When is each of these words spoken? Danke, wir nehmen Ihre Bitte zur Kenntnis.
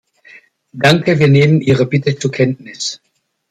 Danke, 0.73 1.19
wir 1.19 1.27
nehmen 1.27 1.61
Ihre 1.61 1.85
Bitte 1.85 2.17
zur 2.17 2.31
Kenntnis. 2.31 2.99